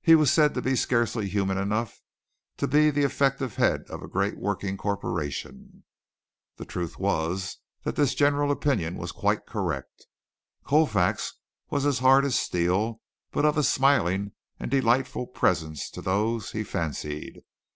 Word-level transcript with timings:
He 0.00 0.16
was 0.16 0.32
said 0.32 0.54
to 0.54 0.60
be 0.60 0.74
scarcely 0.74 1.28
human 1.28 1.56
enough 1.56 2.00
to 2.56 2.66
be 2.66 2.90
the 2.90 3.04
effective 3.04 3.54
head 3.54 3.84
of 3.88 4.02
a 4.02 4.08
great 4.08 4.36
working 4.36 4.76
corporation. 4.76 5.84
The 6.56 6.64
truth 6.64 6.98
was 6.98 7.58
that 7.84 7.94
this 7.94 8.16
general 8.16 8.50
opinion 8.50 8.96
was 8.96 9.12
quite 9.12 9.46
correct. 9.46 10.06
Colfax 10.64 11.34
was 11.70 11.86
as 11.86 12.00
hard 12.00 12.24
as 12.24 12.34
steel 12.36 13.00
but 13.30 13.44
of 13.44 13.56
a 13.56 13.62
smiling 13.62 14.32
and 14.58 14.68
delightful 14.68 15.28
presence 15.28 15.88
to 15.90 16.00
those 16.02 16.50
he 16.50 16.64
fancied. 16.64 17.42